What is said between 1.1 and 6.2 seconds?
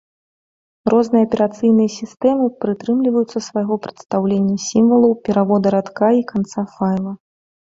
аперацыйныя сістэмы прытрымліваюцца свайго прадстаўлення сімвалаў перавода радка